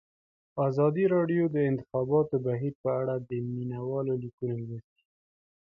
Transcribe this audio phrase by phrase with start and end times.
[0.67, 4.97] ازادي راډیو د د انتخاباتو بهیر په اړه د مینه والو لیکونه لوستي.